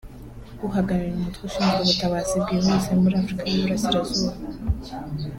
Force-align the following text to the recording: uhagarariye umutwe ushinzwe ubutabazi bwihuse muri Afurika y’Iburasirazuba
uhagarariye 0.67 1.15
umutwe 1.19 1.43
ushinzwe 1.49 1.79
ubutabazi 1.83 2.35
bwihuse 2.43 2.89
muri 3.01 3.15
Afurika 3.21 3.43
y’Iburasirazuba 3.47 4.33